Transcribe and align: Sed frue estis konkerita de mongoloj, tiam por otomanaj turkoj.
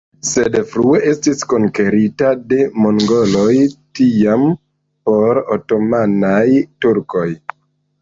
Sed 0.27 0.55
frue 0.69 1.01
estis 1.11 1.43
konkerita 1.51 2.31
de 2.55 2.59
mongoloj, 2.85 3.47
tiam 4.01 4.49
por 5.13 5.45
otomanaj 5.61 6.45
turkoj. 6.85 7.33